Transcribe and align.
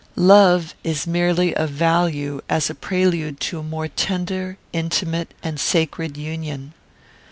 Love 0.15 0.73
is 0.83 1.05
merely 1.05 1.55
of 1.55 1.69
value 1.69 2.41
as 2.49 2.71
a 2.71 2.73
prelude 2.73 3.39
to 3.39 3.59
a 3.59 3.63
more 3.63 3.87
tender, 3.87 4.57
intimate, 4.73 5.31
and 5.43 5.59
sacred 5.59 6.17
union. 6.17 6.73